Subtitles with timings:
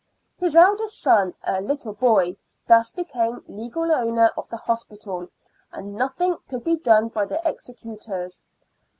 [0.39, 2.35] His eldest son, a little boy,
[2.67, 5.27] thus became legal owner of the hospital,
[5.71, 8.41] and nothing could be done by the executors.